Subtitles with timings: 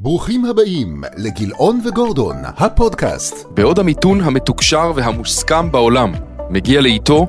[0.00, 3.46] ברוכים הבאים לגילאון וגורדון, הפודקאסט.
[3.50, 6.12] בעוד המיתון המתוקשר והמוסכם בעולם
[6.50, 7.26] מגיע לאיטו,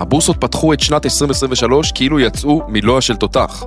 [0.00, 3.64] הבורסות פתחו את שנת 2023 כאילו יצאו מלוע של תותח.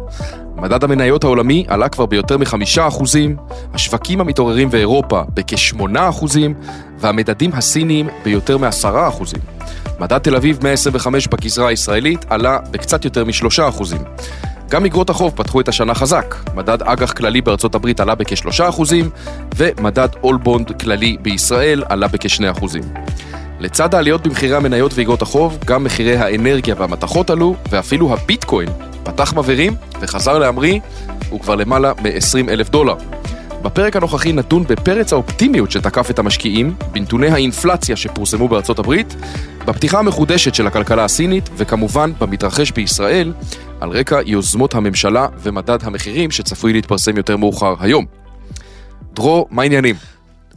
[0.56, 3.38] מדד המניות העולמי עלה כבר ביותר מחמישה אחוזים,
[3.74, 6.54] השווקים המתעוררים באירופה בכשמונה אחוזים,
[7.00, 9.40] והמדדים הסיניים ביותר מעשרה אחוזים.
[10.00, 14.02] מדד תל אביב 125 בגזרה הישראלית עלה בקצת יותר משלושה אחוזים.
[14.70, 16.36] גם אגרות החוב פתחו את השנה חזק.
[16.56, 18.82] מדד אג"ח כללי בארצות הברית עלה בכ-3%,
[19.56, 22.66] ומדד אולבונד כללי בישראל עלה בכ-2%.
[23.60, 28.70] לצד העליות במחירי המניות ואגרות החוב, גם מחירי האנרגיה והמתכות עלו, ואפילו הביטקוין
[29.04, 30.80] פתח מבערים וחזר להמריא,
[31.30, 32.96] הוא כבר למעלה מ-20 אלף דולר.
[33.62, 39.16] בפרק הנוכחי נדון בפרץ האופטימיות שתקף את המשקיעים, בנתוני האינפלציה שפורסמו בארצות הברית,
[39.66, 43.34] בפתיחה המחודשת של הכלכלה הסינית, וכמובן במתרחש בישראל,
[43.82, 48.06] על רקע יוזמות הממשלה ומדד המחירים שצפוי להתפרסם יותר מאוחר היום.
[49.14, 49.96] דרור, מה העניינים?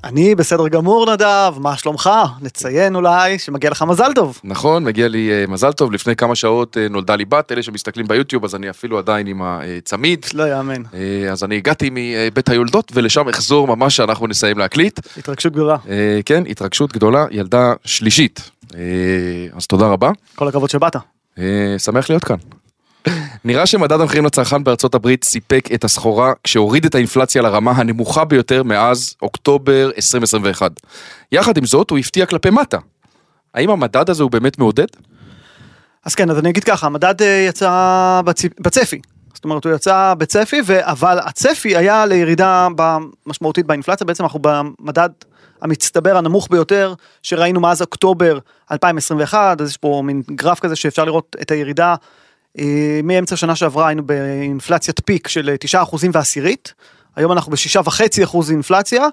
[0.04, 2.10] אני בסדר גמור נדב, מה שלומך?
[2.40, 4.40] נציין אולי שמגיע לך מזל טוב.
[4.44, 8.06] נכון, מגיע לי uh, מזל טוב, לפני כמה שעות uh, נולדה לי בת, אלה שמסתכלים
[8.06, 10.26] ביוטיוב אז אני אפילו עדיין עם הצמיד.
[10.34, 10.82] לא יאמן.
[10.82, 10.96] Uh,
[11.32, 15.00] אז אני הגעתי מבית היולדות ולשם אחזור ממש שאנחנו נסיים להקליט.
[15.16, 15.76] התרגשות גדולה.
[15.84, 15.88] Uh,
[16.24, 18.50] כן, התרגשות גדולה, ילדה שלישית.
[18.68, 20.10] Uh, אז תודה רבה.
[20.34, 20.96] כל הכבוד שבאת.
[20.96, 21.40] Uh,
[21.78, 22.36] שמח להיות כאן.
[23.44, 28.62] נראה שמדד המחירים לצרכן בארצות הברית סיפק את הסחורה כשהוריד את האינפלציה לרמה הנמוכה ביותר
[28.62, 30.72] מאז אוקטובר 2021.
[31.32, 32.78] יחד עם זאת הוא הפתיע כלפי מטה.
[33.54, 34.86] האם המדד הזה הוא באמת מעודד?
[36.04, 38.42] אז כן, אז אני אגיד ככה, המדד אה, יצא בצ...
[38.60, 39.00] בצפי.
[39.34, 40.60] זאת אומרת, הוא יצא בצפי.
[40.80, 42.68] אבל הצפי היה לירידה
[43.26, 45.08] משמעותית באינפלציה, בעצם אנחנו במדד
[45.62, 48.38] המצטבר הנמוך ביותר שראינו מאז אוקטובר
[48.72, 51.94] 2021, אז יש פה מין גרף כזה שאפשר לראות את הירידה
[52.58, 56.74] אה, מאמצע שנה שעברה היינו באינפלציית פיק של 9 אחוזים ועשירית,
[57.16, 59.06] היום אנחנו בשישה וחצי אחוז אינפלציה,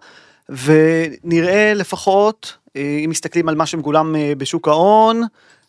[0.49, 5.21] ונראה לפחות, אה, אם מסתכלים על מה שמגולם אה, בשוק ההון,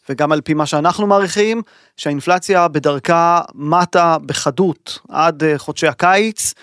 [0.09, 1.63] וגם על פי מה שאנחנו מעריכים,
[1.97, 6.55] שהאינפלציה בדרכה מטה בחדות עד חודשי הקיץ,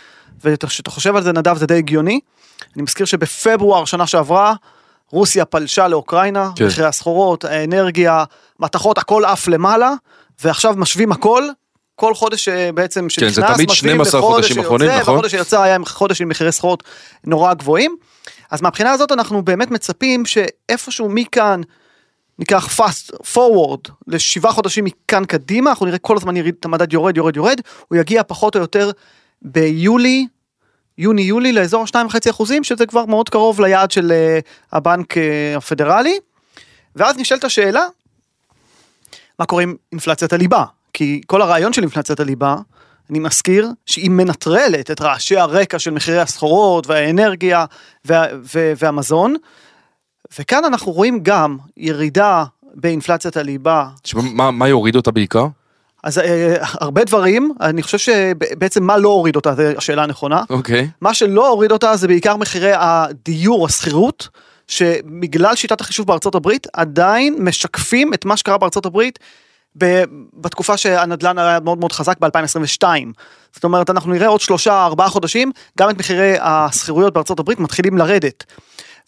[0.44, 2.20] וכשאתה חושב על זה נדב זה די הגיוני.
[2.76, 4.54] אני מזכיר שבפברואר שנה שעברה,
[5.10, 6.66] רוסיה פלשה לאוקראינה, כן.
[6.66, 8.24] מחירי הסחורות, האנרגיה,
[8.60, 9.94] מתכות, הכל עף למעלה.
[10.44, 11.44] ועכשיו משווים הכל,
[11.96, 15.14] כל חודש אה, בעצם שנכנס, כן, זה תמיד 12 חודשים אחרונים, נכון?
[15.14, 16.84] והחודש שיצא היה חודש עם מחירי סחורות
[17.24, 17.96] נורא גבוהים.
[18.52, 21.62] אז מהבחינה הזאת אנחנו באמת מצפים שאיפשהו מכאן
[22.40, 27.18] ניקח fast forward לשבעה חודשים מכאן קדימה, אנחנו נראה כל הזמן יריד, את המדד יורד,
[27.18, 28.92] יורד, יורד, הוא יגיע פחות או יותר
[29.42, 30.28] ביולי,
[30.98, 35.18] יוני-יולי לאזור 2.5 אחוזים, שזה כבר מאוד קרוב ליעד של uh, הבנק uh,
[35.58, 36.20] הפדרלי.
[36.96, 37.86] ואז נשאלת השאלה,
[39.40, 42.56] מה קורה עם אינפלציית הליבה, כי כל הרעיון של אינפלציית הליבה,
[43.10, 47.66] אני מזכיר שהיא מנטרלת את רעשי הרקע של מחירי הסחורות והאנרגיה
[48.06, 49.36] וה, וה, והמזון,
[50.40, 52.44] וכאן אנחנו רואים גם ירידה
[52.74, 53.88] באינפלציית הליבה.
[54.04, 55.48] שמה, מה יוריד אותה בעיקר?
[56.04, 60.44] אז אה, הרבה דברים, אני חושב שבעצם מה לא הוריד אותה, זו השאלה הנכונה.
[60.50, 60.82] אוקיי.
[60.82, 60.98] Okay.
[61.02, 64.28] מה שלא הוריד אותה זה בעיקר מחירי הדיור, השכירות.
[64.68, 69.20] שבגלל שיטת החישוב בארצות הברית עדיין משקפים את מה שקרה בארצות הברית
[70.34, 72.84] בתקופה שהנדל"ן היה מאוד מאוד חזק ב-2022.
[73.54, 77.98] זאת אומרת אנחנו נראה עוד שלושה ארבעה חודשים גם את מחירי השכירויות בארצות הברית מתחילים
[77.98, 78.44] לרדת.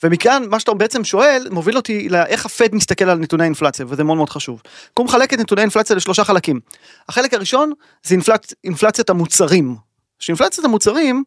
[0.04, 4.18] ומכאן מה שאתה בעצם שואל מוביל אותי לאיך הפד מסתכל על נתוני האינפלציה וזה מאוד
[4.18, 4.62] מאוד חשוב.
[4.94, 6.60] הוא מחלק את נתוני האינפלציה לשלושה חלקים.
[7.10, 7.72] החלק הראשון
[8.04, 8.54] זה אינפלצ...
[8.64, 9.76] אינפלציית המוצרים.
[10.20, 11.24] שאינפלציית המוצרים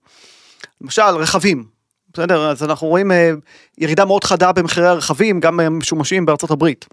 [0.80, 1.78] למשל רכבים
[2.14, 2.50] בסדר?
[2.50, 3.30] אז אנחנו רואים אה,
[3.78, 6.86] ירידה מאוד חדה במחירי הרכבים, גם משומשים בארצות הברית.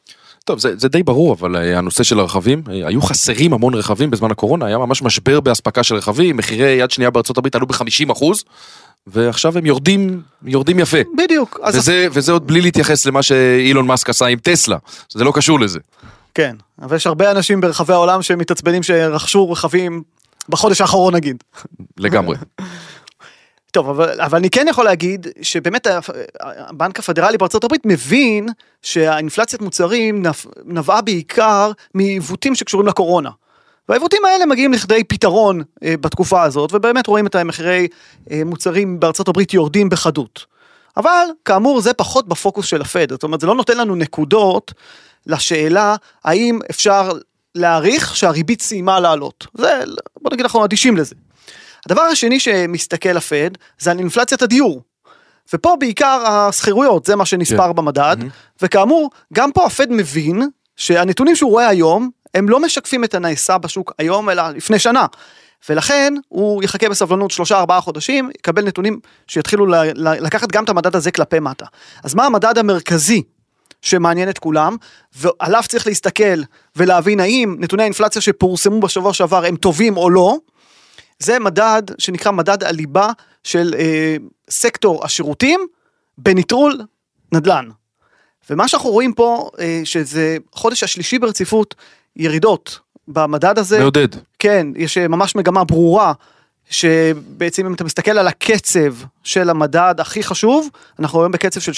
[0.45, 4.11] טוב זה, זה די ברור אבל אה, הנושא של הרכבים אה, היו חסרים המון רכבים
[4.11, 8.11] בזמן הקורונה היה ממש משבר באספקה של רכבים מחירי יד שנייה בארצות הברית עלו ב-50
[8.11, 8.43] אחוז
[9.07, 11.91] ועכשיו הם יורדים יורדים יפה בדיוק וזה, אז...
[12.11, 14.77] וזה עוד בלי להתייחס למה שאילון מאסק עשה עם טסלה
[15.13, 15.79] זה לא קשור לזה.
[16.33, 20.03] כן אבל יש הרבה אנשים ברחבי העולם שמתעצבנים שרכשו רכבים
[20.49, 21.43] בחודש האחרון נגיד.
[21.97, 22.37] לגמרי.
[23.71, 25.87] טוב, אבל, אבל אני כן יכול להגיד שבאמת
[26.39, 28.49] הבנק הפדרלי בארצות הברית מבין
[28.81, 30.23] שהאינפלציית מוצרים
[30.65, 33.29] נבעה בעיקר מעיוותים שקשורים לקורונה.
[33.89, 37.87] והעיוותים האלה מגיעים לכדי פתרון אה, בתקופה הזאת, ובאמת רואים את המחירי
[38.31, 40.45] אה, מוצרים בארצות הברית יורדים בחדות.
[40.97, 44.73] אבל כאמור זה פחות בפוקוס של הפד, זאת אומרת זה לא נותן לנו נקודות
[45.27, 47.11] לשאלה האם אפשר
[47.55, 49.47] להעריך שהריבית סיימה לעלות.
[49.53, 49.83] זה,
[50.21, 51.15] בוא נגיד אנחנו אדישים לזה.
[51.85, 54.81] הדבר השני שמסתכל הפד זה על אינפלציית הדיור.
[55.53, 57.67] ופה בעיקר השכירויות זה מה שנספר yeah.
[57.67, 57.75] כן.
[57.75, 58.61] במדד mm-hmm.
[58.61, 63.93] וכאמור גם פה הפד מבין שהנתונים שהוא רואה היום הם לא משקפים את הנעשה בשוק
[63.97, 65.05] היום אלא לפני שנה.
[65.69, 71.11] ולכן הוא יחכה בסבלנות שלושה ארבעה חודשים, יקבל נתונים שיתחילו לקחת גם את המדד הזה
[71.11, 71.65] כלפי מטה.
[72.03, 73.23] אז מה המדד המרכזי
[73.81, 74.75] שמעניין את כולם,
[75.15, 76.41] ועליו צריך להסתכל
[76.75, 80.37] ולהבין האם נתוני האינפלציה שפורסמו בשבוע שעבר הם טובים או לא,
[81.19, 83.11] זה מדד שנקרא מדד הליבה
[83.43, 84.15] של אה,
[84.49, 85.67] סקטור השירותים
[86.17, 86.81] בניטרול
[87.31, 87.69] נדל"ן.
[88.49, 91.75] ומה שאנחנו רואים פה, אה, שזה חודש השלישי ברציפות
[92.15, 93.79] ירידות במדד הזה.
[93.79, 94.07] מעודד.
[94.39, 96.13] כן, יש אה, ממש מגמה ברורה,
[96.69, 100.69] שבעצם אם אתה מסתכל על הקצב של המדד הכי חשוב,
[100.99, 101.71] אנחנו רואים בקצב של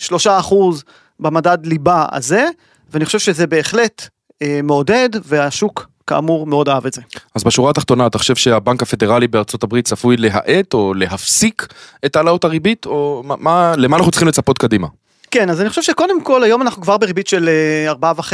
[0.00, 0.84] 2.5-3 אחוז
[1.20, 2.48] במדד ליבה הזה,
[2.92, 4.08] ואני חושב שזה בהחלט
[4.42, 7.02] אה, מעודד, והשוק כאמור מאוד אהב את זה.
[7.34, 11.66] אז בשורה התחתונה, אתה חושב שהבנק הפדרלי בארצות הברית צפוי להאט או להפסיק
[12.04, 14.86] את העלאות הריבית, או מה, מה, למה אנחנו צריכים לצפות קדימה?
[15.34, 18.24] כן, אז אני חושב שקודם כל היום אנחנו כבר בריבית של אה, 4.5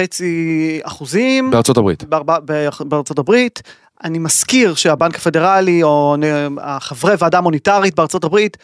[0.82, 1.50] אחוזים.
[1.50, 2.04] בארצות הברית.
[2.04, 3.62] בארבע- בארצ- בארצות הברית.
[4.04, 6.16] אני מזכיר שהבנק הפדרלי או
[6.60, 8.56] החברי ועדה מוניטרית בארצות הברית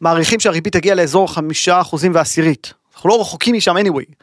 [0.00, 2.72] מעריכים שהריבית תגיע לאזור חמישה אחוזים ועשירית.
[2.94, 4.14] אנחנו לא רחוקים משם anyway.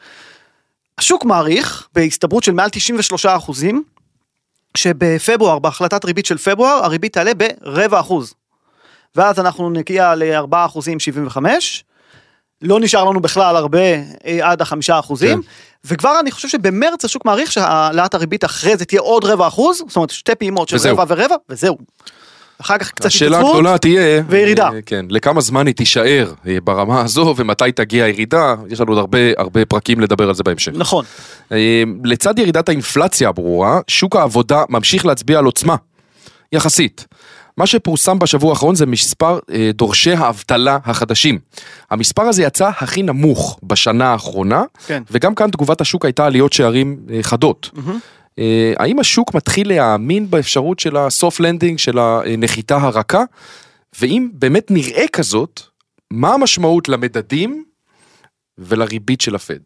[0.98, 3.82] השוק מעריך בהסתברות של מעל 93 אחוזים
[4.76, 8.34] שבפברואר בהחלטת ריבית של פברואר הריבית תעלה ברבע אחוז.
[9.16, 11.84] ואז אנחנו נגיע ל-4 אחוזים 75.
[12.62, 15.42] לא נשאר לנו בכלל הרבה אה, עד החמישה אחוזים.
[15.42, 15.48] כן.
[15.84, 19.96] וכבר אני חושב שבמרץ השוק מעריך שהעלאת הריבית אחרי זה תהיה עוד רבע אחוז, זאת
[19.96, 20.96] אומרת שתי פעימות של וזהו.
[20.98, 21.78] רבע ורבע, וזהו.
[22.60, 24.68] אחר כך קצת השאלה התעצבות, הגדולה תהיה, וירידה.
[24.68, 28.98] אה, כן, לכמה זמן היא תישאר אה, ברמה הזו ומתי תגיע הירידה, יש לנו עוד
[28.98, 30.72] הרבה הרבה פרקים לדבר על זה בהמשך.
[30.74, 31.04] נכון,
[31.52, 35.76] אה, לצד ירידת האינפלציה הברורה, שוק העבודה ממשיך להצביע על עוצמה,
[36.52, 37.06] יחסית.
[37.62, 41.38] מה שפורסם בשבוע האחרון זה מספר אה, דורשי האבטלה החדשים.
[41.90, 45.02] המספר הזה יצא הכי נמוך בשנה האחרונה, כן.
[45.10, 47.70] וגם כאן תגובת השוק הייתה עליות שערים אה, חדות.
[48.38, 53.22] אה, האם השוק מתחיל להאמין באפשרות של הסוף לנדינג, של הנחיתה הרכה?
[54.00, 55.60] ואם באמת נראה כזאת,
[56.10, 57.64] מה המשמעות למדדים
[58.58, 59.60] ולריבית של הפד?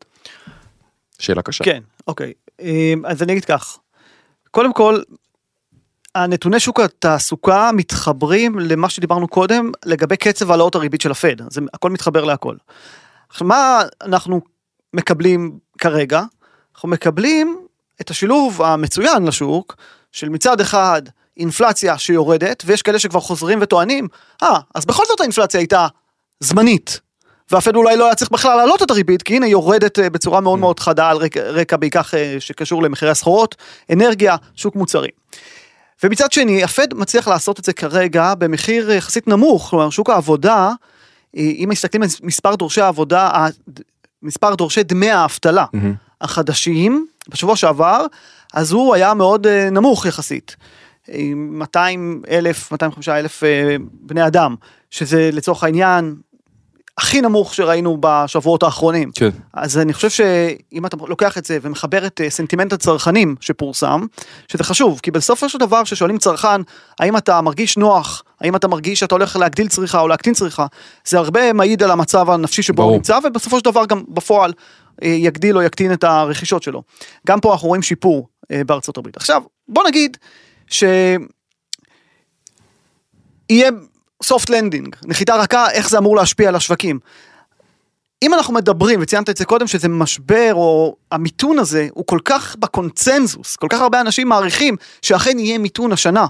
[1.18, 1.64] שאלה קשה.
[1.64, 2.32] כן, אוקיי.
[2.60, 3.78] אמ, אז אני אגיד כך,
[4.50, 5.00] קודם כל,
[6.16, 11.90] הנתוני שוק התעסוקה מתחברים למה שדיברנו קודם לגבי קצב העלאות הריבית של הפד, זה הכל
[11.90, 12.56] מתחבר להכל.
[13.28, 14.40] עכשיו מה אנחנו
[14.94, 16.22] מקבלים כרגע?
[16.74, 17.58] אנחנו מקבלים
[18.00, 19.76] את השילוב המצוין לשוק
[20.12, 21.02] של מצד אחד
[21.36, 24.08] אינפלציה שיורדת ויש כאלה שכבר חוזרים וטוענים,
[24.42, 25.86] אה, אז בכל זאת האינפלציה הייתה
[26.40, 27.00] זמנית.
[27.50, 30.40] והפד אולי לא היה צריך בכלל להעלות את הריבית, כי הנה היא יורדת אה, בצורה
[30.40, 33.54] מאוד מאוד חדה על רקע, רקע בעיקר אה, שקשור למחירי הסחורות,
[33.92, 35.10] אנרגיה, שוק מוצרים.
[36.04, 40.72] ומצד שני, הפד מצליח לעשות את זה כרגע במחיר יחסית נמוך, כלומר שוק העבודה,
[41.36, 43.46] אה, אם מסתכלים על מספר דורשי העבודה,
[44.22, 45.94] מספר דורשי דמי האבטלה מהמם.
[46.20, 48.06] החדשים בשבוע שעבר,
[48.54, 50.56] אז הוא היה מאוד אה, נמוך יחסית.
[51.12, 54.54] אה, 200 אלף, 205 אלף אה, בני אדם,
[54.90, 56.14] שזה לצורך העניין
[56.98, 59.10] הכי נמוך שראינו בשבועות האחרונים.
[59.14, 59.30] כן.
[59.52, 64.06] אז אני חושב שאם אתה לוקח את זה ומחבר את אה, סנטימנט הצרכנים שפורסם,
[64.48, 66.60] שזה חשוב, כי בסופו של דבר כששואלים צרכן,
[67.00, 70.66] האם אתה מרגיש נוח, האם אתה מרגיש שאתה הולך להגדיל צריכה או להקטין צריכה,
[71.08, 72.90] זה הרבה מעיד על המצב הנפשי שבו ברור.
[72.90, 74.52] הוא נמצא, ובסופו של דבר גם בפועל
[75.02, 76.82] אה, יגדיל או יקטין את הרכישות שלו.
[77.26, 79.16] גם פה אנחנו רואים שיפור אה, בארצות הברית.
[79.16, 80.16] עכשיו, בוא נגיד
[80.68, 80.84] ש...
[83.50, 83.70] יהיה
[84.28, 86.98] soft landing, נחיתה רכה, איך זה אמור להשפיע על השווקים.
[88.22, 92.56] אם אנחנו מדברים, וציינת את זה קודם, שזה משבר, או המיתון הזה, הוא כל כך
[92.56, 96.26] בקונצנזוס, כל כך הרבה אנשים מעריכים שאכן יהיה מיתון השנה.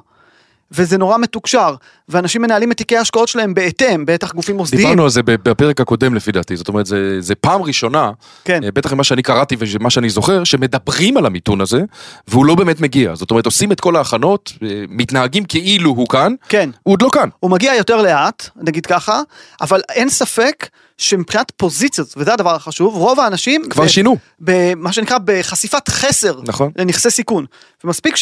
[0.72, 1.74] וזה נורא מתוקשר,
[2.08, 4.82] ואנשים מנהלים את תיקי ההשקעות שלהם בהתאם, בטח גופים מוסדיים.
[4.82, 8.10] דיברנו על זה בפרק הקודם לפי דעתי, זאת אומרת זה, זה פעם ראשונה,
[8.44, 8.64] כן.
[8.64, 11.80] אה, בטח ממה שאני קראתי ומה שאני זוכר, שמדברים על המיתון הזה,
[12.28, 16.34] והוא לא באמת מגיע, זאת אומרת עושים את כל ההכנות, אה, מתנהגים כאילו הוא כאן,
[16.48, 16.70] כן.
[16.82, 17.28] הוא עוד לא כאן.
[17.40, 19.20] הוא מגיע יותר לאט, נגיד ככה,
[19.60, 20.68] אבל אין ספק
[20.98, 23.62] שמבחינת פוזיציות, וזה הדבר החשוב, רוב האנשים...
[23.70, 24.16] כבר ב- שינו.
[24.40, 26.70] במה שנקרא בחשיפת חסר נכון.
[26.76, 27.46] לנכסי סיכון.
[27.84, 28.16] ומספיק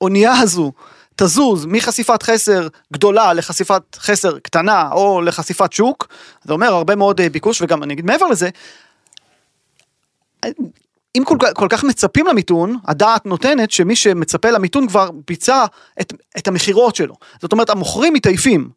[0.00, 0.72] שהאונייה הזו
[1.16, 6.08] תזוז מחשיפת חסר גדולה לחשיפת חסר קטנה או לחשיפת שוק,
[6.44, 8.48] זה אומר הרבה מאוד אה, ביקוש וגם אני אגיד מעבר לזה,
[11.16, 15.64] אם כל, כל כך מצפים למיתון, הדעת נותנת שמי שמצפה למיתון כבר ביצע
[16.00, 17.14] את, את המכירות שלו.
[17.42, 18.70] זאת אומרת, המוכרים מתעייפים.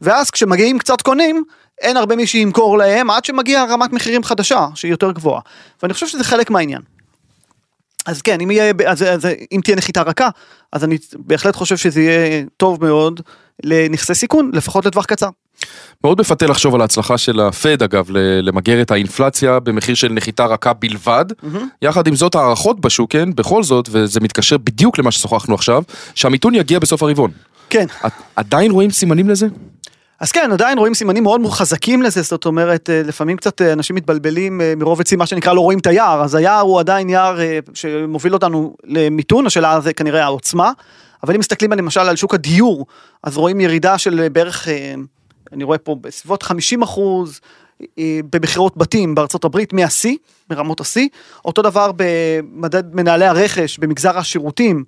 [0.00, 1.44] ואז כשמגיעים קצת קונים,
[1.80, 5.40] אין הרבה מי שימכור להם עד שמגיעה רמת מחירים חדשה, שהיא יותר גבוהה.
[5.82, 6.82] ואני חושב שזה חלק מהעניין.
[8.06, 10.28] אז כן, אם, יהיה, אז, אז, אם תהיה נחיתה רכה,
[10.72, 13.20] אז אני בהחלט חושב שזה יהיה טוב מאוד
[13.64, 15.28] לנכסי סיכון, לפחות לטווח קצר.
[16.04, 18.06] מאוד מפתה לחשוב על ההצלחה של הפד אגב
[18.42, 21.24] למגר את האינפלציה במחיר של נחיתה רכה בלבד.
[21.82, 25.82] יחד עם זאת הערכות בשוק, כן, בכל זאת, וזה מתקשר בדיוק למה ששוחחנו עכשיו,
[26.14, 27.30] שהמיתון יגיע בסוף הרבעון.
[27.70, 27.86] כן.
[28.36, 29.46] עדיין רואים סימנים לזה?
[30.20, 33.96] אז כן, עדיין רואים סימנים מאוד חזקים לזה, זאת אומרת, אה, לפעמים קצת אה, אנשים
[33.96, 37.38] מתבלבלים אה, מרוב עצים, מה שנקרא לא רואים את היער, אז היער הוא עדיין יער
[37.74, 40.72] שמוביל אותנו למיתון, השאלה זה כנראה העוצמה,
[41.22, 42.86] אבל אם מסתכלים למשל על שוק הדיור,
[43.22, 44.68] אז רואים ירידה של בערך,
[45.52, 47.40] אני רואה פה בסביבות 50 אחוז
[48.30, 50.16] במכירות בתים בארצות הברית מהשיא,
[50.48, 51.08] ברמות השיא,
[51.44, 54.84] אותו דבר במדד מנהלי הרכש במגזר השירותים,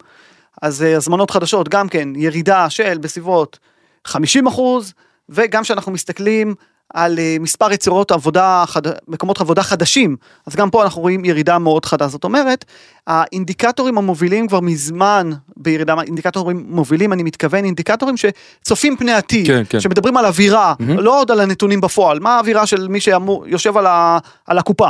[0.62, 3.58] אז הזמנות חדשות גם כן ירידה של בסביבות
[4.04, 4.92] 50 אחוז,
[5.28, 6.54] וגם כשאנחנו מסתכלים
[6.94, 8.82] על אה, מספר יצירות עבודה, חד...
[9.08, 10.16] מקומות עבודה חדשים,
[10.46, 12.08] אז גם פה אנחנו רואים ירידה מאוד חדה.
[12.08, 12.64] זאת אומרת,
[13.06, 19.80] האינדיקטורים המובילים כבר מזמן בירידה, אינדיקטורים מובילים, אני מתכוון אינדיקטורים שצופים פני עתיד, כן, כן.
[19.80, 24.18] שמדברים על אווירה, לא עוד על הנתונים בפועל, מה האווירה של מי שיושב על, ה...
[24.46, 24.88] על הקופה.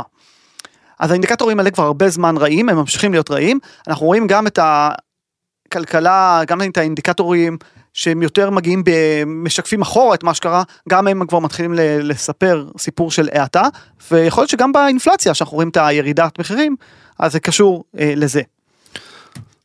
[0.99, 4.59] אז האינדיקטורים האלה כבר הרבה זמן רעים, הם ממשיכים להיות רעים, אנחנו רואים גם את
[4.61, 7.57] הכלכלה, גם את האינדיקטורים
[7.99, 8.83] שהם יותר מגיעים,
[9.27, 13.63] משקפים אחורה את מה שקרה, גם הם כבר מתחילים לספר סיפור של האטה,
[14.11, 16.75] ויכול להיות שגם באינפלציה, שאנחנו רואים את הירידת מחירים,
[17.19, 18.41] אז זה קשור אה, לזה.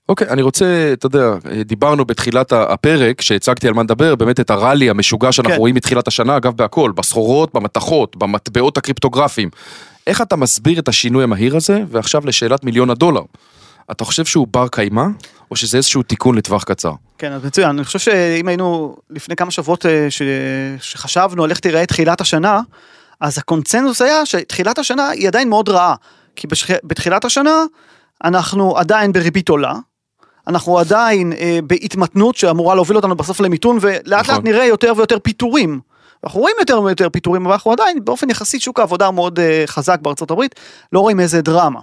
[0.09, 4.91] אוקיי, אני רוצה, אתה יודע, דיברנו בתחילת הפרק, שהצגתי על מה נדבר, באמת את הראלי
[4.91, 5.59] המשוגע שאנחנו כן.
[5.59, 9.51] רואים מתחילת השנה, אגב בהכל, בסחורות, במתכות, במטבעות הקריפטוגרפיים.
[10.07, 13.23] איך אתה מסביר את השינוי המהיר הזה, ועכשיו לשאלת מיליון הדולר.
[13.91, 15.05] אתה חושב שהוא בר קיימא,
[15.51, 16.93] או שזה איזשהו תיקון לטווח קצר?
[17.25, 20.23] כן, אז מצוין, אני חושב שאם היינו לפני כמה שבועות אה, ש...
[20.81, 22.61] שחשבנו על איך תיראה תחילת השנה,
[23.21, 25.95] אז הקונצנזוס היה שתחילת השנה היא עדיין מאוד רעה,
[26.37, 26.71] כי בשח...
[26.85, 27.65] בתחילת השנה
[28.25, 29.75] אנחנו עדיין בריבית עולה,
[30.47, 34.35] אנחנו עדיין אה, בהתמתנות שאמורה להוביל אותנו בסוף למיתון, ולאט נכון.
[34.35, 35.81] לאט נראה יותר ויותר פיטורים.
[36.25, 40.01] אנחנו רואים יותר ויותר פיטורים, אבל אנחנו עדיין באופן יחסי שוק העבודה מאוד אה, חזק
[40.03, 40.55] בארצות הברית,
[40.93, 41.81] לא רואים איזה דרמה.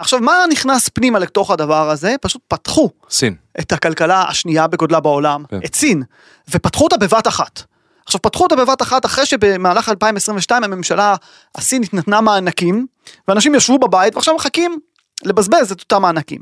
[0.00, 2.14] עכשיו, מה נכנס פנימה לתוך הדבר הזה?
[2.20, 3.34] פשוט פתחו סין.
[3.60, 5.60] את הכלכלה השנייה בגודלה בעולם, כן.
[5.64, 6.02] את סין,
[6.50, 7.62] ופתחו אותה בבת אחת.
[8.06, 11.14] עכשיו פתחו אותה בבת אחת אחרי שבמהלך 2022 הממשלה
[11.54, 12.86] הסינית נתנה מענקים,
[13.28, 14.78] ואנשים ישבו בבית ועכשיו מחכים
[15.24, 16.40] לבזבז את אותם מענקים.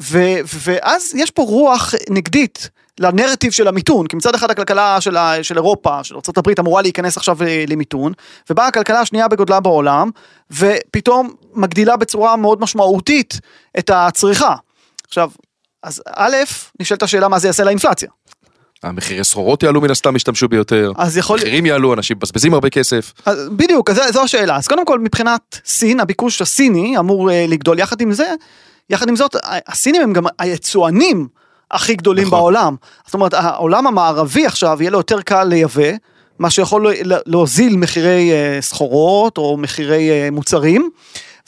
[0.00, 5.42] ו- ואז יש פה רוח נגדית לנרטיב של המיתון, כי מצד אחד הכלכלה של, ה-
[5.42, 8.12] של אירופה, של ארה"ב אמורה להיכנס עכשיו אה, למיתון,
[8.50, 10.10] ובאה הכלכלה השנייה בגודלה בעולם,
[10.50, 13.40] ופתאום מגדילה בצורה מאוד משמעותית
[13.78, 14.54] את הצריכה.
[15.06, 15.30] עכשיו,
[15.82, 16.36] אז א',
[16.80, 18.08] נשאלת השאלה מה זה יעשה לאינפלציה.
[18.82, 20.92] המחירי סחורות יעלו מן הסתם, ישתמשו ביותר.
[20.96, 21.38] אז יכול...
[21.38, 23.12] מחירים יעלו, אנשים מבזבזים הרבה כסף.
[23.26, 24.56] אז בדיוק, אז זו השאלה.
[24.56, 28.26] אז קודם כל מבחינת סין, הביקוש הסיני אמור אה, לגדול יחד עם זה,
[28.90, 31.28] יחד עם זאת, הסינים הם גם היצואנים
[31.70, 32.38] הכי גדולים נכון.
[32.38, 32.76] בעולם.
[33.04, 35.90] זאת אומרת, העולם המערבי עכשיו יהיה לו יותר קל לייבא,
[36.38, 40.90] מה שיכול לה- להוזיל מחירי אה, סחורות או מחירי אה, מוצרים.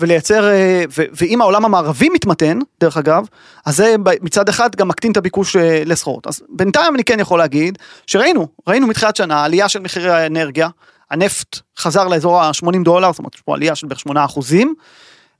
[0.00, 3.26] ולייצר, אה, ו- ואם העולם המערבי מתמתן, דרך אגב,
[3.66, 5.56] אז זה מצד אחד גם מקטין את הביקוש
[5.86, 6.26] לסחורות.
[6.26, 10.68] אז בינתיים אני כן יכול להגיד שראינו, ראינו מתחילת שנה עלייה של מחירי האנרגיה,
[11.10, 14.74] הנפט חזר לאזור ה-80 דולר, זאת אומרת, יש פה עלייה של בערך 8 אחוזים,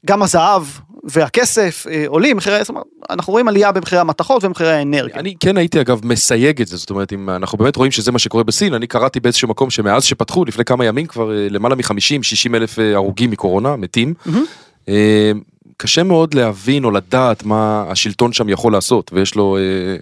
[0.06, 0.62] גם הזהב
[1.04, 5.20] והכסף אה, עולים, מחירי, זאת אומרת, אנחנו רואים עלייה במחירי המתכות ומחירי האנרגיה.
[5.20, 8.18] אני כן הייתי אגב מסייג את זה, זאת אומרת אם אנחנו באמת רואים שזה מה
[8.18, 12.54] שקורה בסין, אני קראתי באיזשהו מקום שמאז שפתחו לפני כמה ימים כבר אה, למעלה מ-50-60
[12.54, 14.14] אלף אה, הרוגים מקורונה, מתים.
[14.88, 15.32] אה,
[15.76, 19.96] קשה מאוד להבין או לדעת מה השלטון שם יכול לעשות, ויש לו אה,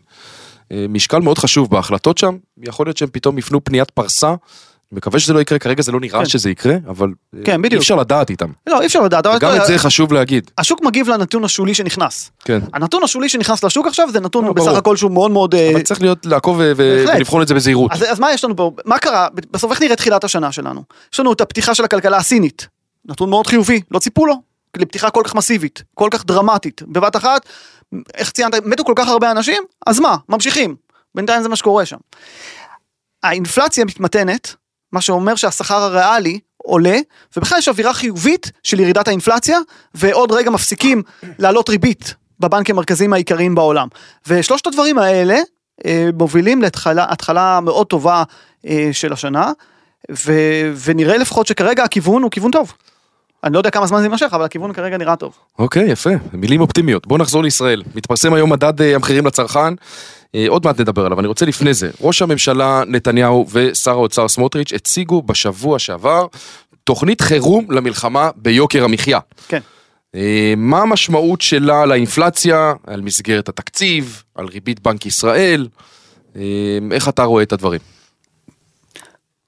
[0.73, 4.35] אה, משקל מאוד חשוב בהחלטות שם, יכול להיות שהם פתאום יפנו פניית פרסה.
[4.93, 6.27] מקווה שזה לא יקרה, כרגע זה לא נראה כן.
[6.27, 7.73] שזה יקרה, אבל אה, כן, בדיוק.
[7.73, 8.51] אי אפשר לדעת איתם.
[8.67, 10.51] לא, אי אפשר לדעת, אבל וגם אתה את זה חשוב להגיד.
[10.59, 12.31] השוק מגיב לנתון השולי שנכנס.
[12.45, 12.61] כן.
[12.73, 14.79] הנתון השולי שנכנס לשוק עכשיו זה נתון לא, בסך ברור.
[14.79, 15.55] הכל שהוא מאוד מאוד...
[15.55, 17.05] אה, אבל צריך להיות, לעקוב ו- ו-.
[17.09, 17.93] ולבחון את זה בזהירות.
[17.93, 18.73] אז, אז מה יש לנו פה?
[18.85, 19.29] מה קרה?
[19.51, 20.83] בסוף איך נראית תחילת השנה שלנו?
[21.13, 22.69] יש לנו את הפתיחה של הכלכלה הסינית.
[23.05, 24.35] נתון מאוד חיובי, לא ציפו לו.
[24.77, 26.83] לפתיחה כל כך מסיבית, כל כך דרמטית.
[26.83, 27.47] בבת אחת,
[28.15, 29.63] איך ציינת, מתו כל כך הרבה אנשים?
[29.87, 30.17] אז מה?
[30.29, 30.77] ממשיכים.
[31.15, 31.97] בינתיים זה מה שקורה שם.
[33.23, 34.55] האינפלציה מתמתנת,
[34.93, 36.99] מה שאומר שהשכר הריאלי עולה,
[37.37, 39.59] ובכלל יש אווירה חיובית של ירידת האינפלציה,
[39.95, 41.03] ועוד רגע מפסיקים
[41.39, 43.89] להעלות ריבית בבנקים המרכזיים העיקריים בעולם.
[44.27, 45.39] ושלושת הדברים האלה
[45.87, 48.23] אה, מובילים להתחלה התחלה מאוד טובה
[48.67, 49.53] אה, של השנה,
[50.11, 50.33] ו,
[50.85, 52.73] ונראה לפחות שכרגע הכיוון הוא כיוון טוב.
[53.45, 55.35] אני לא יודע כמה זמן זה יימשך, אבל הכיוון כרגע נראה טוב.
[55.59, 57.07] אוקיי, יפה, מילים אופטימיות.
[57.07, 57.83] בוא נחזור לישראל.
[57.95, 59.75] מתפרסם היום מדד אה, המחירים לצרכן,
[60.49, 61.91] עוד מעט נדבר עליו, אני רוצה לפני זה.
[62.01, 66.27] ראש הממשלה נתניהו ושר האוצר סמוטריץ' הציגו בשבוע שעבר
[66.85, 69.19] תוכנית חירום למלחמה ביוקר המחיה.
[69.49, 69.61] כן.
[70.15, 75.69] אה, מה המשמעות שלה לאינפלציה, על מסגרת התקציב, על ריבית בנק ישראל,
[76.37, 76.43] אה,
[76.93, 77.81] איך אתה רואה את הדברים?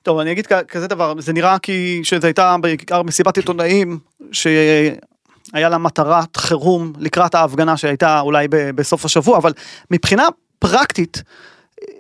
[0.03, 3.99] טוב, אני אגיד כזה דבר, זה נראה כי שזו הייתה בעיקר מסיבת עיתונאים
[4.33, 9.53] שהיה לה מטרת חירום לקראת ההפגנה שהייתה אולי בסוף השבוע, אבל
[9.91, 11.23] מבחינה פרקטית,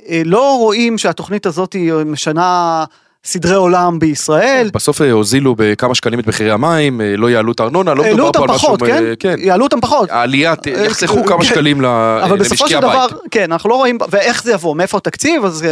[0.08, 2.84] אה, לא רואים שהתוכנית הזאת היא משנה
[3.24, 4.70] סדרי עולם בישראל.
[4.72, 8.14] בסוף אה, הוזילו בכמה שקלים את מחירי המים, אה, לא יעלו את הארנונה, לא העלו
[8.14, 8.68] מדובר אותם פה על משהו...
[8.68, 9.04] פחות, כן?
[9.20, 9.34] כן.
[9.38, 10.10] יעלו אותם פחות.
[10.10, 10.54] העלייה,
[10.86, 11.44] יחסכו כמה כן.
[11.44, 13.18] שקלים ל- אבל בסופו למשקי של דבר, הבית.
[13.30, 15.64] כן, אנחנו לא רואים, ואיך זה יבוא, מאיפה התקציב, אז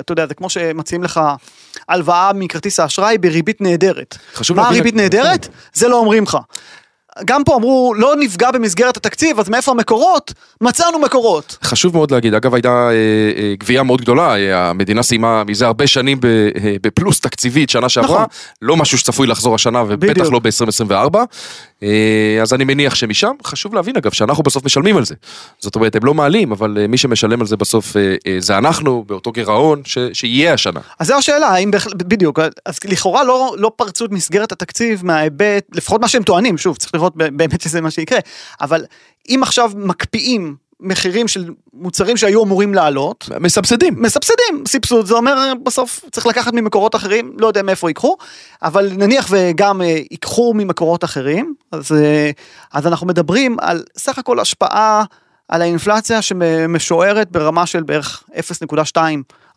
[0.00, 1.20] אתה יודע, זה כמו שמציעים לך
[1.88, 4.16] הלוואה מכרטיס האשראי בריבית נהדרת.
[4.54, 5.48] מה הריבית נהדרת?
[5.74, 6.38] זה לא אומרים לך.
[7.24, 10.32] גם פה אמרו, לא נפגע במסגרת התקציב, אז מאיפה המקורות?
[10.60, 11.58] מצאנו מקורות.
[11.64, 12.92] חשוב מאוד להגיד, אגב הייתה אה,
[13.42, 16.48] אה, גבייה מאוד גדולה, אה, המדינה סיימה מזה הרבה שנים ב-
[16.82, 18.24] בפלוס תקציבית שנה שעברה, נכון.
[18.62, 20.32] לא משהו שצפוי לחזור השנה ובטח בדיוק.
[20.32, 21.18] לא ב-2024,
[21.82, 25.14] אה, אז אני מניח שמשם, חשוב להבין אגב שאנחנו בסוף משלמים על זה,
[25.58, 27.96] זאת אומרת הם לא מעלים, אבל מי שמשלם על זה בסוף
[28.38, 30.80] זה אנחנו, באותו גירעון ש- שיהיה השנה.
[30.98, 35.64] אז זו השאלה, האם בהחלט, בדיוק, אז לכאורה לא, לא פרצו את מסגרת התקציב מההיבט,
[35.74, 38.18] לפחות מה שהם טוענים, שוב, צריך לראות ב- באמת שזה מה שיקרה,
[38.60, 38.84] אבל
[39.28, 44.02] אם עכשיו מקפיאים מחירים של מוצרים שהיו אמורים לעלות, מסבסדים.
[44.02, 44.64] מסבסדים.
[44.68, 48.16] סבסוד זה אומר בסוף צריך לקחת ממקורות אחרים לא יודע מאיפה ייקחו
[48.62, 52.30] אבל נניח וגם אה, ייקחו ממקורות אחרים אז אה,
[52.72, 55.04] אז אנחנו מדברים על סך הכל השפעה
[55.48, 58.96] על האינפלציה שמשוערת ברמה של בערך 0.2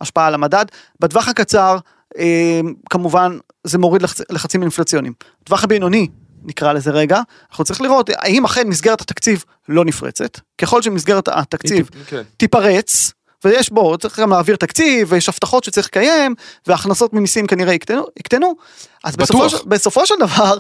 [0.01, 0.65] השפעה על המדד.
[0.99, 1.77] בטווח הקצר
[2.17, 4.21] אה, כמובן זה מוריד לחצ...
[4.29, 5.13] לחצים אינפלציוניים.
[5.43, 6.07] טווח הבינוני
[6.43, 7.21] נקרא לזה רגע
[7.51, 12.21] אנחנו צריך לראות האם אכן מסגרת התקציב לא נפרצת ככל שמסגרת התקציב כן.
[12.37, 13.11] תיפרץ,
[13.45, 16.35] ויש בו, צריך גם להעביר תקציב, ויש הבטחות שצריך לקיים,
[16.67, 18.55] והכנסות ממיסים כנראה יקטנו, יקטנו.
[19.03, 19.15] אז.
[19.15, 20.57] בסופו, של- בסופו של דבר,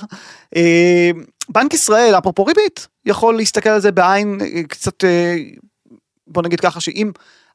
[0.55, 1.11] אה,
[1.49, 5.35] בנק ישראל, אפרופו ריבית, יכול להסתכל על זה בעין אה, קצת, אה,
[6.27, 7.11] בוא נגיד ככה, שאם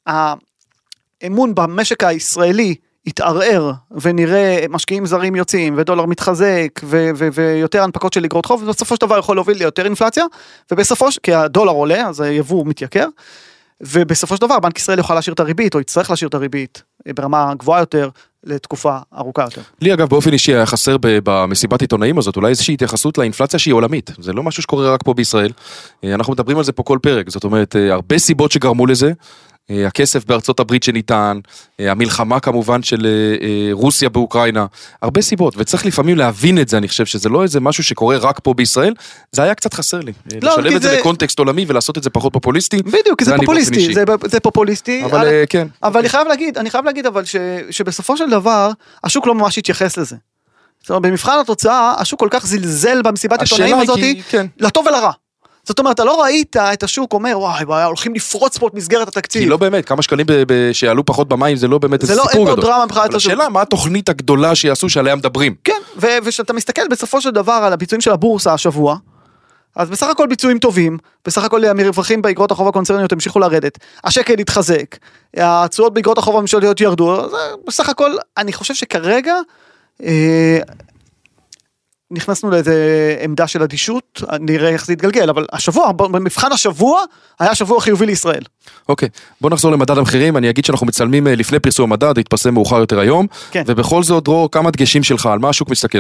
[0.06, 2.75] האמון במשק הישראלי
[3.06, 8.96] יתערער ונראה משקיעים זרים יוצאים ודולר מתחזק ו- ו- ויותר הנפקות של אגרות חוב בסופו
[8.96, 10.25] של דבר יכול להוביל ליותר אינפלציה
[10.70, 13.08] ובסופו של כי הדולר עולה אז היבוא מתייקר
[13.80, 17.12] ובסופו של דבר בנק ישראל יוכל להשאיר את הריבית או יצטרך להשאיר את הריבית אה,
[17.12, 18.08] ברמה גבוהה יותר
[18.44, 19.62] לתקופה ארוכה יותר.
[19.80, 24.10] לי אגב באופן אישי היה חסר במסיבת עיתונאים הזאת אולי איזושהי התייחסות לאינפלציה שהיא עולמית
[24.19, 25.52] זה לא משהו שקורה רק פה בישראל
[26.04, 29.12] אה, אנחנו מדברים על זה פה כל פרק זאת אומרת אה, הרבה סיבות שגרמו לזה.
[29.70, 31.38] אה, הכסף בארצות הברית שניתן,
[31.80, 34.66] אה, המלחמה כמובן של אה, רוסיה באוקראינה,
[35.02, 38.40] הרבה סיבות, וצריך לפעמים להבין את זה, אני חושב שזה לא איזה משהו שקורה רק
[38.42, 38.94] פה בישראל,
[39.32, 40.12] זה היה קצת חסר לי.
[40.42, 42.82] לא, לשלב את זה זה- לקונטקסט עולמי ולעשות את זה פחות פופוליסטי.
[42.82, 43.94] בדיוק, זה פופוליסטי.
[43.94, 45.66] זה, זה פופוליסטי, אבל על- כן.
[45.82, 47.36] אבל אני חייב להגיד, אני חייב להגיד אבל ש,
[47.70, 48.70] שבסופו של דבר
[49.04, 50.16] השוק לא ממש התייחס לזה.
[50.82, 54.46] זאת אומרת, במבחן התוצאה השוק כל כך זלזל במסיבת עיתונאים כי- כן.
[54.58, 55.10] לטוב ולרע.
[55.66, 59.42] זאת אומרת, אתה לא ראית את השוק אומר, וואי, הולכים לפרוץ פה את מסגרת התקציב.
[59.42, 60.26] כי לא באמת, כמה שקלים
[60.72, 62.64] שיעלו פחות במים זה לא באמת זה איזה לא, אין סיפור פה גדול.
[62.64, 63.16] דרמה מבחינת השוק.
[63.16, 65.54] השאלה מה התוכנית הגדולה שיעשו שעליה מדברים.
[65.64, 68.96] כן, וכשאתה מסתכל בסופו של דבר על הביצועים של הבורסה השבוע,
[69.76, 74.96] אז בסך הכל ביצועים טובים, בסך הכל המרווחים באגרות החוב הקונצרניות המשיכו לרדת, השקל התחזק,
[75.36, 79.34] התשואות באגרות החוב הממשלתיות ירדו, אז אה, בסך הכל אני חושב שכרגע
[80.02, 80.58] אה,
[82.10, 87.02] נכנסנו לאיזה עמדה של אדישות, נראה איך זה יתגלגל, אבל השבוע, במבחן השבוע,
[87.38, 88.42] היה שבוע חיובי לישראל.
[88.88, 89.08] אוקיי,
[89.40, 92.99] בוא נחזור למדד המחירים, אני אגיד שאנחנו מצלמים אה, לפני פרסום המדד, התפרסם מאוחר יותר
[93.00, 93.62] היום, כן.
[93.66, 95.99] ובכל זאת דרור, כמה דגשים שלך, על מה השוק מסתכל?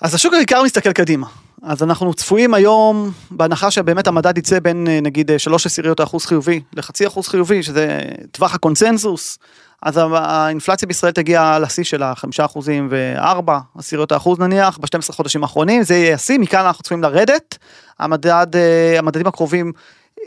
[0.00, 1.26] אז השוק בעיקר מסתכל קדימה.
[1.62, 6.26] אז אנחנו צפויים היום, בהנחה שבאמת המדד יצא בין אה, נגיד אה, שלוש עשיריות האחוז
[6.26, 9.38] חיובי לחצי אחוז חיובי, שזה טווח הקונצנזוס,
[9.82, 15.82] אז האינפלציה בישראל תגיע לשיא של החמישה אחוזים וארבע עשיריות האחוז נניח, ב-12 חודשים האחרונים,
[15.82, 17.58] זה יהיה השיא, מכאן אנחנו צפויים לרדת.
[17.98, 19.72] המדד, אה, המדדים הקרובים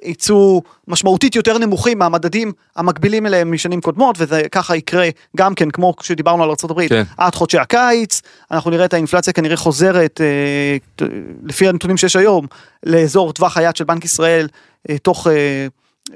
[0.03, 5.93] יצאו משמעותית יותר נמוכים מהמדדים המקבילים אליהם משנים קודמות וזה ככה יקרה גם כן כמו
[6.01, 7.03] שדיברנו על ארה"ב כן.
[7.17, 11.07] עד חודשי הקיץ אנחנו נראה את האינפלציה כנראה חוזרת אה,
[11.43, 12.45] לפי הנתונים שיש היום
[12.83, 14.47] לאזור טווח היעד של בנק ישראל
[14.89, 15.27] אה, תוך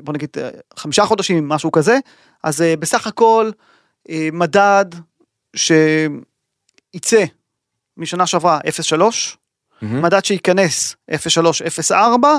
[0.04, 1.98] בוא נגיד אה, חמישה חודשים משהו כזה
[2.44, 3.52] אז אה, בסך הכל
[4.10, 4.86] אה, מדד
[5.56, 7.24] שייצא
[7.98, 8.60] משנה שעברה
[8.92, 9.02] 0.3
[9.82, 11.16] מדד שייכנס 0.3,
[11.92, 11.96] 0.4,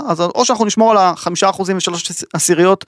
[0.08, 2.84] אז או שאנחנו נשמור על החמישה אחוזים ושלוש עשיריות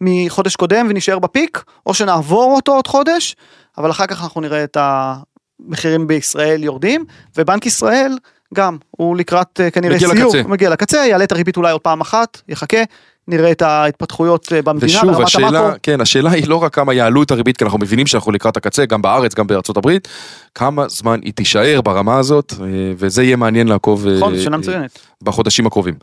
[0.00, 3.36] מחודש קודם ונשאר בפיק, או שנעבור אותו עוד חודש,
[3.78, 7.04] אבל אחר כך אנחנו נראה את המחירים בישראל יורדים,
[7.36, 8.18] ובנק ישראל
[8.54, 10.48] גם, הוא לקראת אה, כנראה מגיע סיום, לקצה.
[10.48, 12.82] מגיע לקצה, יעלה את הריבית אולי עוד פעם אחת, יחכה,
[13.28, 15.78] נראה את ההתפתחויות אה, במדינה ושוב, ברמת השאלה, המאקרו.
[15.82, 18.86] כן, השאלה היא לא רק כמה יעלו את הריבית, כי אנחנו מבינים שאנחנו לקראת הקצה,
[18.86, 20.08] גם בארץ, גם בארצות הברית,
[20.54, 24.34] כמה זמן היא תישאר ברמה הזאת, אה, וזה יהיה מעניין לעקוב אה, נכון.
[25.22, 25.94] בחודשים הקרובים.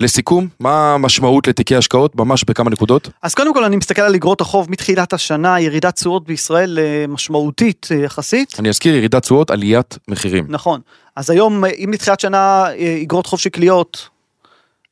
[0.00, 3.08] לסיכום, מה המשמעות לתיקי השקעות, ממש בכמה נקודות?
[3.22, 8.56] אז קודם כל אני מסתכל על אגרות החוב מתחילת השנה, ירידת תשואות בישראל משמעותית יחסית.
[8.58, 10.44] אני אזכיר ירידת תשואות, עליית מחירים.
[10.48, 10.80] נכון.
[11.16, 12.64] אז היום, אם מתחילת שנה
[13.02, 14.15] אגרות חוב שקליות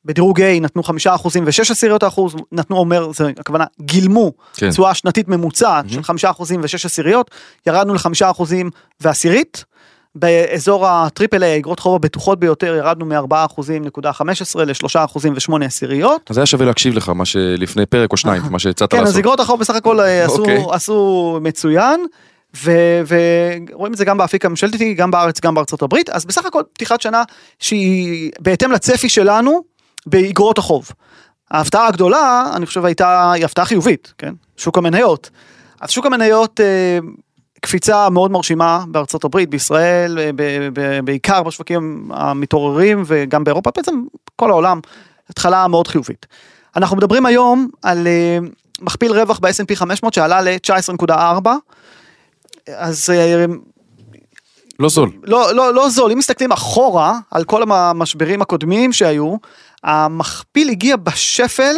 [0.05, 4.71] בדירוג A נתנו חמישה אחוזים ושש עשיריות האחוז, נתנו אומר, זה הכוונה, גילמו כן.
[4.71, 7.31] תשואה שנתית ממוצעת של חמישה אחוזים ושש עשיריות,
[7.67, 9.65] ירדנו לחמישה אחוזים ועשירית.
[10.17, 15.67] באזור הטריפל איי, האגרות חוב הבטוחות ביותר, ירדנו מ-4 אחוזים נקודה 15 ל-3 אחוזים ושמונה
[15.67, 16.31] עשיריות.
[16.31, 19.19] אז היה שווה להקשיב לך, מה שלפני פרק או שניים, מה שהצעת כן, אז לעשות.
[19.19, 20.65] אגרות החוב בסך הכל אה, עשו, אוקיי.
[20.71, 22.07] עשו מצוין.
[22.63, 27.01] ורואים את זה גם באפיק הממשלתי, גם בארץ, גם בארצות הברית, אז בסך הכל פתיחת
[27.01, 27.23] שנה
[27.59, 29.63] שהיא בהתאם לצפי שלנו
[30.07, 30.91] באגרות החוב.
[31.51, 34.35] ההפתעה הגדולה, אני חושב הייתה, היא הפתעה חיובית, כן?
[34.57, 35.31] שוק המניות.
[35.81, 36.99] אז שוק המניות, אה,
[37.61, 44.03] קפיצה מאוד מרשימה בארצות הברית, בישראל, אה, ב- ב- בעיקר בשווקים המתעוררים וגם באירופה, בעצם
[44.37, 44.81] כל העולם,
[45.31, 46.27] התחלה מאוד חיובית.
[46.77, 48.39] אנחנו מדברים היום על אה,
[48.81, 51.49] מכפיל רווח ב-S&P 500 שעלה ל-19.4,
[52.77, 53.11] אז
[54.81, 55.11] לא זול.
[55.23, 59.37] לא, לא, לא זול, אם מסתכלים אחורה על כל המשברים הקודמים שהיו,
[59.85, 61.75] המכפיל הגיע בשפל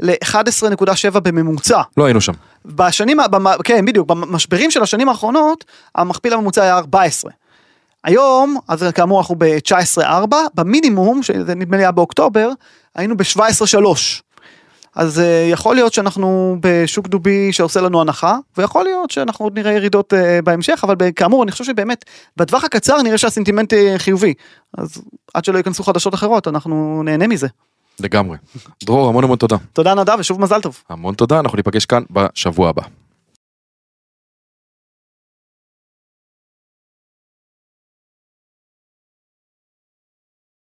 [0.00, 1.82] ל-11.7 בממוצע.
[1.96, 2.32] לא היינו שם.
[2.64, 5.64] בשנים, במ- כן בדיוק, במשברים של השנים האחרונות,
[5.94, 7.30] המכפיל הממוצע היה 14.
[8.04, 10.06] היום, אז כאמור אנחנו ב-19.4,
[10.54, 12.48] במינימום, שזה נדמה לי היה באוקטובר,
[12.94, 14.22] היינו ב-17.3.
[14.96, 19.72] אז אה, יכול להיות שאנחנו בשוק דובי שעושה לנו הנחה, ויכול להיות שאנחנו עוד נראה
[19.72, 22.04] ירידות אה, בהמשך, אבל כאמור, אני חושב שבאמת,
[22.36, 24.34] בטווח הקצר נראה שהסנטימנט אה, חיובי.
[24.78, 25.02] אז
[25.34, 27.48] עד שלא ייכנסו חדשות אחרות, אנחנו נהנה מזה.
[28.00, 28.36] לגמרי.
[28.84, 29.56] דרור, המון המון תודה.
[29.72, 30.82] תודה נדב ושוב מזל טוב.
[30.88, 32.82] המון תודה, אנחנו ניפגש כאן בשבוע הבא.